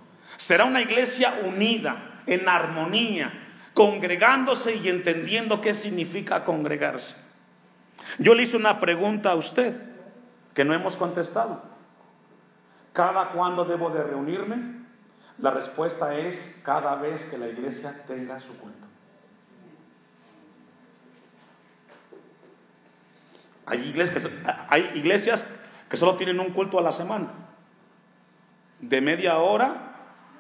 [0.42, 3.32] Será una iglesia unida, en armonía,
[3.76, 7.16] congregándose y entendiendo qué significa congregarse.
[8.18, 9.80] Yo le hice una pregunta a usted
[10.56, 11.62] que no hemos contestado.
[12.92, 14.82] ¿Cada cuándo debo de reunirme?
[15.38, 18.88] La respuesta es cada vez que la iglesia tenga su culto.
[23.68, 24.32] Hay iglesias, que,
[24.70, 25.46] hay iglesias
[25.88, 27.28] que solo tienen un culto a la semana,
[28.80, 29.91] de media hora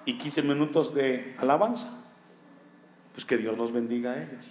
[0.05, 1.89] y 15 minutos de alabanza.
[3.13, 4.47] Pues que Dios los bendiga a ellos.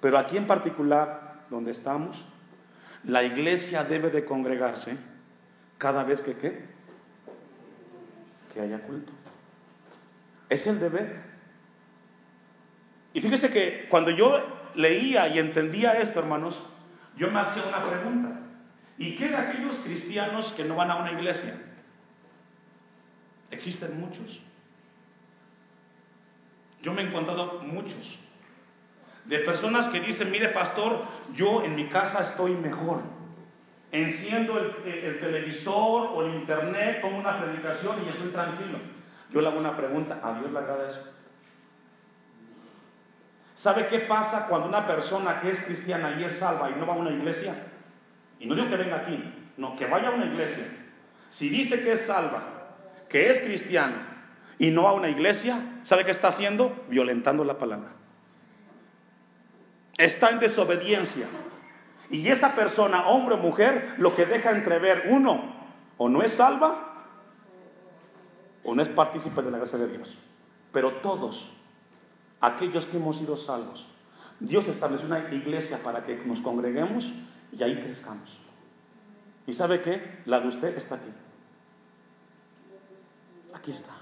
[0.00, 2.24] Pero aquí en particular, donde estamos,
[3.04, 4.96] la iglesia debe de congregarse
[5.78, 6.76] cada vez que qué?
[8.56, 9.12] que haya culto.
[10.48, 11.20] Es el deber.
[13.12, 16.62] Y fíjese que cuando yo leía y entendía esto, hermanos,
[17.18, 18.40] yo me hacía una pregunta.
[18.96, 21.54] ¿Y qué de aquellos cristianos que no van a una iglesia?
[23.50, 24.42] Existen muchos.
[26.82, 28.18] Yo me he encontrado muchos.
[29.24, 31.04] De personas que dicen, mire pastor,
[31.34, 33.02] yo en mi casa estoy mejor
[33.92, 38.78] enciendo el, televisor o el internet, pongo una predicación y estoy tranquilo.
[39.32, 41.12] Yo le hago una pregunta, ¿a Dios le agrada eso?
[43.54, 46.94] ¿Sabe qué pasa cuando una persona que es cristiana y es salva y no va
[46.94, 47.54] a una iglesia?
[48.38, 49.22] Y no digo que venga aquí,
[49.56, 50.64] no, que vaya a una iglesia.
[51.30, 52.55] Si dice que es salva,
[53.16, 54.08] que es cristiana
[54.58, 56.84] y no a una iglesia, ¿sabe qué está haciendo?
[56.90, 57.92] Violentando la palabra.
[59.96, 61.26] Está en desobediencia.
[62.10, 65.56] Y esa persona, hombre o mujer, lo que deja entrever, uno,
[65.96, 67.06] o no es salva,
[68.62, 70.18] o no es partícipe de la gracia de Dios.
[70.70, 71.54] Pero todos,
[72.42, 73.88] aquellos que hemos sido salvos,
[74.40, 77.14] Dios estableció una iglesia para que nos congreguemos
[77.50, 78.38] y ahí crezcamos.
[79.46, 80.20] ¿Y sabe qué?
[80.26, 81.10] La de usted está aquí.
[83.66, 83.94] Aquí está.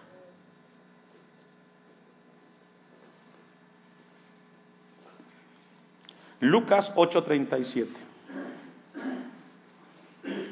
[6.41, 7.89] Lucas 8:37.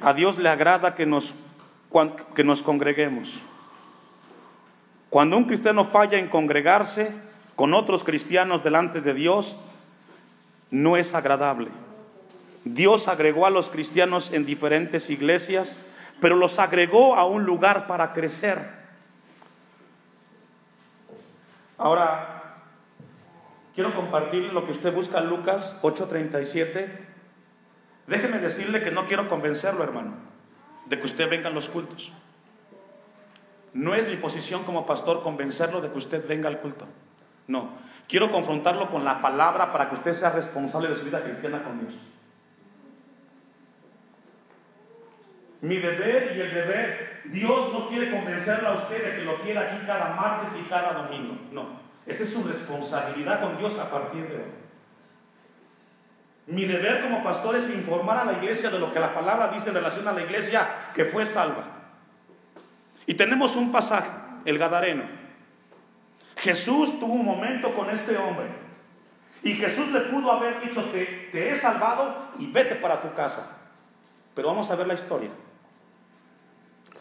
[0.01, 1.35] A Dios le agrada que nos,
[2.35, 3.43] que nos congreguemos.
[5.11, 7.15] Cuando un cristiano falla en congregarse
[7.55, 9.59] con otros cristianos delante de Dios,
[10.71, 11.69] no es agradable.
[12.65, 15.81] Dios agregó a los cristianos en diferentes iglesias,
[16.19, 18.81] pero los agregó a un lugar para crecer.
[21.83, 22.33] Ahora,
[23.75, 26.89] Quiero compartir lo que usted busca en Lucas 8:37.
[28.07, 30.15] Déjeme decirle que no quiero convencerlo, hermano,
[30.87, 32.13] de que usted venga a los cultos.
[33.73, 36.85] No es mi posición como pastor convencerlo de que usted venga al culto.
[37.47, 37.71] No,
[38.09, 41.81] quiero confrontarlo con la palabra para que usted sea responsable de su vida cristiana con
[41.81, 41.95] Dios.
[45.63, 49.61] Mi deber y el deber, Dios no quiere convencerlo a usted de que lo quiera
[49.61, 51.39] aquí cada martes y cada domingo.
[51.53, 51.81] No.
[52.05, 54.51] Esa es su responsabilidad con Dios a partir de hoy.
[56.49, 59.69] Mi deber como pastor es informar a la iglesia de lo que la palabra dice
[59.69, 61.65] en relación a la iglesia que fue salva.
[63.07, 64.11] Y tenemos un pasaje,
[64.45, 65.05] el Gadareno.
[66.39, 68.47] Jesús tuvo un momento con este hombre.
[69.45, 73.59] Y Jesús le pudo haber dicho, que te he salvado y vete para tu casa.
[74.35, 75.31] Pero vamos a ver la historia.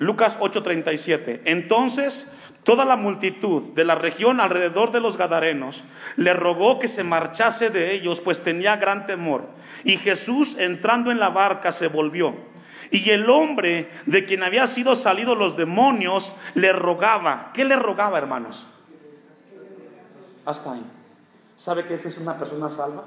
[0.02, 1.41] Lucas 8:37.
[1.45, 2.34] Entonces
[2.64, 5.84] toda la multitud de la región alrededor de los Gadarenos
[6.16, 9.45] le rogó que se marchase de ellos, pues tenía gran temor.
[9.84, 12.34] Y Jesús entrando en la barca se volvió.
[12.89, 17.52] Y el hombre de quien había sido salido los demonios le rogaba.
[17.54, 18.66] ¿Qué le rogaba, hermanos?
[20.45, 20.84] Hasta ahí.
[21.58, 23.06] ¿Sabe que esa es una persona salva?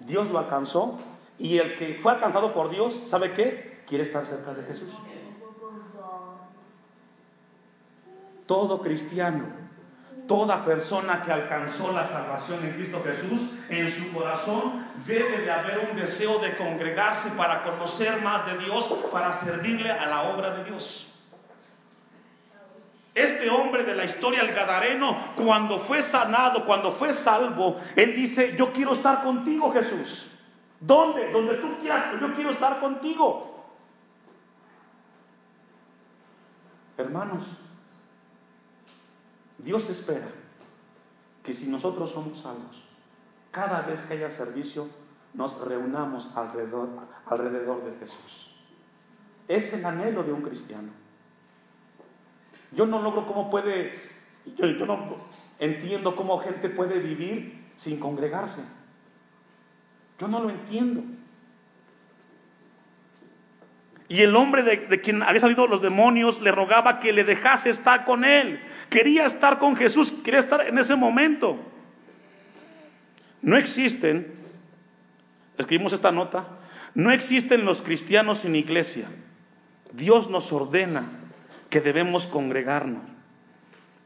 [0.00, 1.00] Dios lo alcanzó
[1.38, 3.82] y el que fue alcanzado por Dios, ¿sabe qué?
[3.88, 4.90] Quiere estar cerca de Jesús.
[8.46, 9.44] Todo cristiano,
[10.26, 15.88] toda persona que alcanzó la salvación en Cristo Jesús, en su corazón debe de haber
[15.90, 20.64] un deseo de congregarse para conocer más de Dios, para servirle a la obra de
[20.64, 21.10] Dios.
[23.14, 28.56] Este hombre de la historia, el Gadareno, cuando fue sanado, cuando fue salvo, él dice,
[28.58, 30.30] yo quiero estar contigo, Jesús.
[30.80, 31.30] ¿Dónde?
[31.30, 33.54] Donde tú quieras, yo quiero estar contigo.
[36.98, 37.52] Hermanos,
[39.64, 40.28] Dios espera
[41.42, 42.84] que si nosotros somos salvos,
[43.50, 44.88] cada vez que haya servicio,
[45.32, 46.88] nos reunamos alrededor,
[47.26, 48.54] alrededor de Jesús.
[49.48, 50.90] Es el anhelo de un cristiano.
[52.72, 53.92] Yo no logro cómo puede,
[54.56, 55.16] yo, yo no
[55.58, 58.62] entiendo cómo gente puede vivir sin congregarse.
[60.18, 61.02] Yo no lo entiendo.
[64.08, 68.04] Y el hombre de, quien había salido los demonios le rogaba que le dejase estar
[68.04, 68.60] con él.
[68.90, 71.58] Quería estar con Jesús, quería estar en ese momento.
[73.40, 74.32] No existen,
[75.56, 76.46] escribimos esta nota,
[76.94, 79.06] no existen los cristianos sin iglesia.
[79.92, 81.04] Dios nos ordena
[81.70, 83.02] que debemos congregarnos.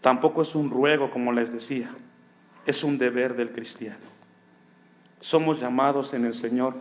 [0.00, 1.90] Tampoco es un ruego, como les decía,
[2.66, 4.06] es un deber del cristiano.
[5.20, 6.74] Somos llamados en el Señor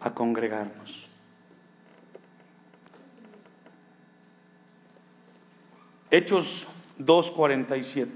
[0.00, 1.05] a congregarnos.
[6.10, 6.66] Hechos
[7.00, 8.08] 2.47.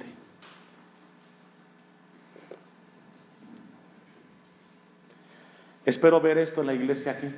[5.84, 7.28] Espero ver esto en la iglesia aquí.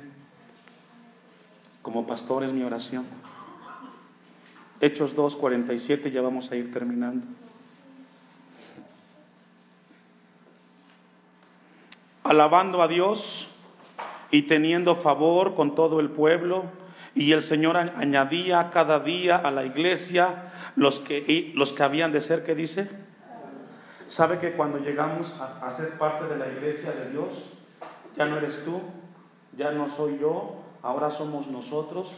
[1.81, 3.05] Como pastor es mi oración.
[4.79, 7.25] Hechos 2.47, ya vamos a ir terminando.
[12.23, 13.49] Alabando a Dios
[14.29, 16.65] y teniendo favor con todo el pueblo
[17.15, 22.21] y el Señor añadía cada día a la iglesia los que, los que habían de
[22.21, 22.89] ser, ¿qué dice?
[24.07, 27.53] ¿Sabe que cuando llegamos a, a ser parte de la iglesia de Dios,
[28.15, 28.81] ya no eres tú,
[29.55, 32.15] ya no soy yo, ahora somos nosotros,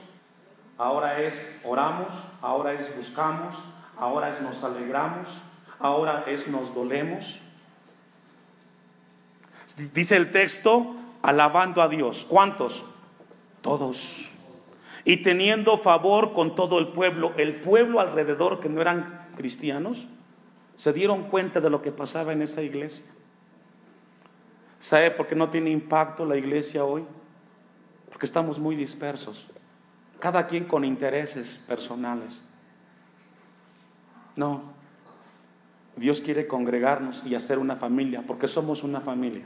[0.78, 3.58] ahora es oramos, ahora es buscamos,
[3.98, 5.30] ahora es nos alegramos,
[5.80, 7.40] ahora es nos dolemos?
[9.94, 12.26] Dice el texto, alabando a Dios.
[12.30, 12.86] ¿Cuántos?
[13.62, 14.32] Todos
[15.06, 20.08] y teniendo favor con todo el pueblo, el pueblo alrededor que no eran cristianos,
[20.76, 23.06] se dieron cuenta de lo que pasaba en esa iglesia.
[24.80, 27.06] ¿Sabe por qué no tiene impacto la iglesia hoy?
[28.10, 29.48] Porque estamos muy dispersos,
[30.20, 32.42] cada quien con intereses personales.
[34.36, 34.64] No,
[35.96, 39.46] Dios quiere congregarnos y hacer una familia, porque somos una familia.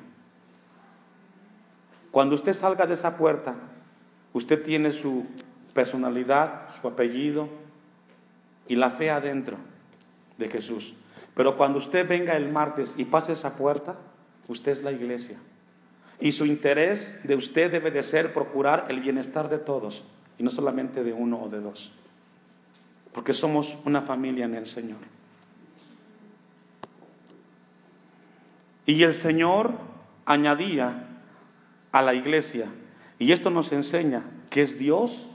[2.12, 3.56] Cuando usted salga de esa puerta,
[4.34, 5.26] usted tiene su
[5.80, 7.48] personalidad, su apellido
[8.68, 9.56] y la fe adentro
[10.38, 10.94] de Jesús.
[11.36, 13.96] Pero cuando usted venga el martes y pase esa puerta,
[14.50, 15.38] usted es la iglesia.
[16.20, 20.04] Y su interés de usted debe de ser procurar el bienestar de todos
[20.38, 21.94] y no solamente de uno o de dos.
[23.14, 25.00] Porque somos una familia en el Señor.
[28.86, 29.76] Y el Señor
[30.26, 31.08] añadía
[31.94, 32.68] a la iglesia,
[33.18, 35.30] y esto nos enseña que es Dios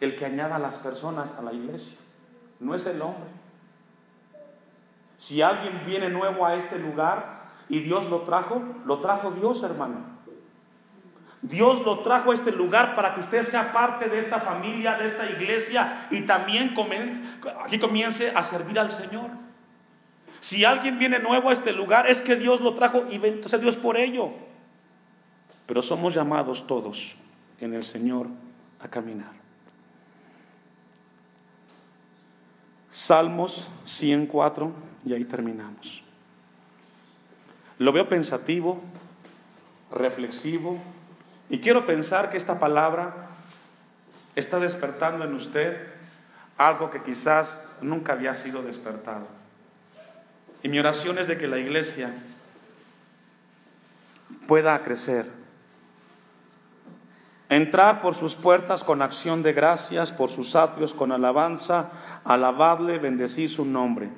[0.00, 1.98] el que añada a las personas a la iglesia,
[2.58, 3.30] no es el hombre.
[5.16, 10.10] Si alguien viene nuevo a este lugar y Dios lo trajo, lo trajo Dios, hermano.
[11.42, 15.06] Dios lo trajo a este lugar para que usted sea parte de esta familia, de
[15.06, 16.74] esta iglesia y también
[17.64, 19.30] aquí comience a servir al Señor.
[20.40, 23.76] Si alguien viene nuevo a este lugar, es que Dios lo trajo y entonces Dios
[23.76, 24.30] por ello.
[25.66, 27.16] Pero somos llamados todos
[27.60, 28.26] en el Señor
[28.80, 29.39] a caminar.
[32.90, 34.72] Salmos 104
[35.04, 36.02] y ahí terminamos.
[37.78, 38.82] Lo veo pensativo,
[39.90, 40.78] reflexivo
[41.48, 43.28] y quiero pensar que esta palabra
[44.36, 45.86] está despertando en usted
[46.58, 49.26] algo que quizás nunca había sido despertado.
[50.62, 52.12] Y mi oración es de que la iglesia
[54.46, 55.39] pueda crecer.
[57.50, 61.90] Entrar por sus puertas con acción de gracias, por sus atrios con alabanza,
[62.22, 64.08] alabadle, bendecir su nombre.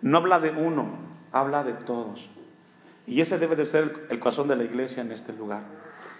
[0.00, 0.86] No habla de uno,
[1.32, 2.30] habla de todos.
[3.04, 5.62] Y ese debe de ser el corazón de la iglesia en este lugar.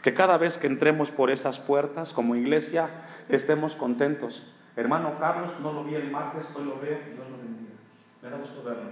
[0.03, 2.91] Que cada vez que entremos por esas puertas como iglesia
[3.29, 4.53] estemos contentos.
[4.75, 7.75] Hermano Carlos, no lo vi el martes, hoy lo veo, Dios lo bendiga.
[8.21, 8.91] Me da gusto verlo.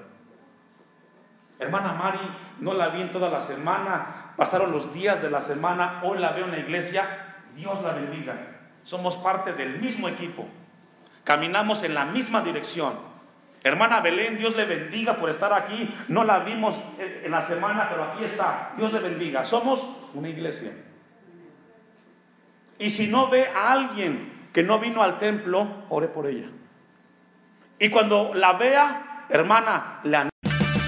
[1.58, 2.20] Hermana Mari,
[2.60, 6.30] no la vi en toda la semana, pasaron los días de la semana, hoy la
[6.30, 7.25] veo en la iglesia,
[7.56, 8.36] Dios la bendiga.
[8.84, 10.46] Somos parte del mismo equipo.
[11.24, 12.94] Caminamos en la misma dirección.
[13.64, 15.92] Hermana Belén, Dios le bendiga por estar aquí.
[16.06, 18.72] No la vimos en la semana, pero aquí está.
[18.76, 19.44] Dios le bendiga.
[19.44, 20.70] Somos una iglesia.
[22.78, 26.48] Y si no ve a alguien que no vino al templo, ore por ella.
[27.78, 30.28] Y cuando la vea, hermana, la